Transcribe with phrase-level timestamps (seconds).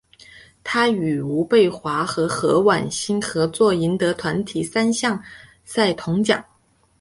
[0.63, 5.23] 他与吴蓓华和何苑欣合作赢得团体三项
[5.63, 6.43] 赛铜牌。